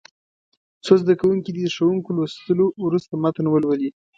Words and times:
څو 0.85 0.93
زده 1.01 1.13
کوونکي 1.21 1.51
دې 1.55 1.63
د 1.65 1.69
ښوونکي 1.75 2.11
لوستلو 2.17 2.65
وروسته 2.85 3.13
متن 3.23 3.45
ولولي. 3.49 3.89